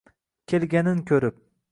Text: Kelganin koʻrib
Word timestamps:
Kelganin 0.53 1.03
koʻrib 1.11 1.37